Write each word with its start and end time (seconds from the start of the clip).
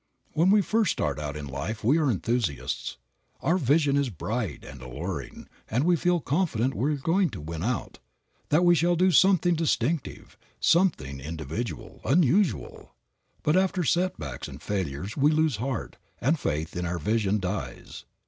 When 0.33 0.49
we 0.49 0.63
first 0.63 0.91
start 0.93 1.19
out 1.19 1.37
in 1.37 1.45
life 1.45 1.83
we 1.83 1.99
are 1.99 2.09
enthusiasts. 2.09 2.97
Our 3.39 3.59
vision 3.59 3.95
is 3.97 4.09
bright 4.09 4.63
and 4.65 4.81
alluring, 4.81 5.47
and 5.69 5.83
we 5.83 5.95
feel 5.95 6.19
confident 6.19 6.73
we 6.73 6.93
are 6.95 6.97
going 6.97 7.29
to 7.29 7.39
win 7.39 7.61
out, 7.61 7.99
that 8.49 8.65
we 8.65 8.73
shall 8.73 8.95
do 8.95 9.11
something 9.11 9.53
distinctive, 9.53 10.39
something 10.59 11.19
individual, 11.19 12.01
unusual. 12.03 12.95
But 13.43 13.55
after 13.55 13.81
a 13.81 13.83
few 13.83 13.89
setbacks 13.89 14.47
and 14.47 14.59
failures 14.59 15.15
we 15.15 15.29
lose 15.31 15.57
heart, 15.57 15.97
and 16.19 16.39
faith 16.39 16.75
in 16.75 16.83
our 16.87 16.97
vision 16.97 17.39
dies. 17.39 18.05